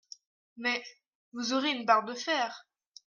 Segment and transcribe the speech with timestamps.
[0.57, 0.83] Mais…
[1.31, 2.65] Vous aurez une barre de fer.